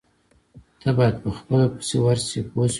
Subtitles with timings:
[0.81, 2.69] تۀ باید په خپله پسې ورشې پوه شوې!.